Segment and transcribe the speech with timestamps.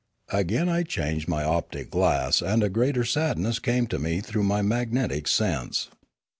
[0.31, 4.41] Again I changed my optic glass and a greater sad ness came to me through
[4.41, 5.89] my magnetic sense.